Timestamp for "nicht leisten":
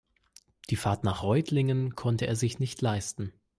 2.57-3.33